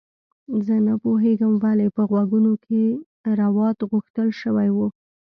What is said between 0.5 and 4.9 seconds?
زه نه پوهیږم ولې په غوږونو کې روات غوښتل شوي وو